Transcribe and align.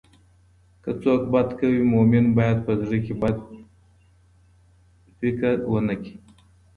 که 0.83 0.91
څوک 1.03 1.21
بد 1.33 1.49
کوي، 1.59 1.81
مؤمن 1.93 2.25
باید 2.37 2.57
په 2.65 2.73
زړه 2.81 2.97
کې 3.05 3.13
بد 3.21 3.35
نه 3.51 3.59
فکر 5.19 5.41
کړي. 5.67 6.11